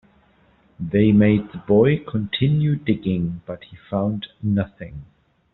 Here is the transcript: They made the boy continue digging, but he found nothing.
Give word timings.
They 0.79 1.11
made 1.11 1.51
the 1.51 1.59
boy 1.59 2.03
continue 2.03 2.75
digging, 2.75 3.43
but 3.45 3.65
he 3.65 3.75
found 3.87 4.25
nothing. 4.41 5.05